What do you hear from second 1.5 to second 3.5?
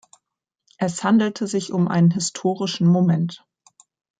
um einen historischen Moment.